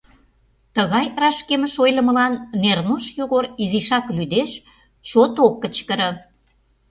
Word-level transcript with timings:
Тыгай 0.75 1.05
рашкемыш 1.21 1.73
ойлымылан 1.83 2.33
Нернош 2.61 3.05
Йогор 3.17 3.45
изишак 3.63 4.05
лӱдеш, 4.17 4.51
чот 5.07 5.33
ок 5.45 5.53
кычкыре. 5.61 6.09